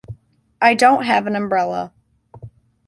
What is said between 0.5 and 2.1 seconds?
I don’t have an umbrella.